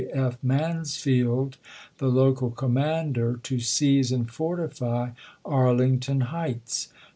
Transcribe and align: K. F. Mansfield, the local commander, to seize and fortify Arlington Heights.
K. 0.01 0.07
F. 0.13 0.39
Mansfield, 0.41 1.57
the 1.99 2.07
local 2.07 2.49
commander, 2.49 3.39
to 3.43 3.59
seize 3.59 4.11
and 4.11 4.27
fortify 4.31 5.11
Arlington 5.45 6.21
Heights. 6.21 6.89